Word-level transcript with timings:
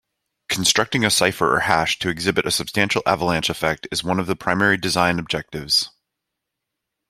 Constructing 0.49 1.05
a 1.05 1.11
cipher 1.11 1.53
or 1.55 1.59
hash 1.59 1.99
to 1.99 2.09
exhibit 2.09 2.47
a 2.47 2.49
substantial 2.49 3.03
avalanche 3.05 3.51
effect 3.51 3.87
is 3.91 4.03
one 4.03 4.19
of 4.19 4.27
its 4.27 4.39
primary 4.41 4.75
design 4.75 5.19
objectives. 5.19 5.91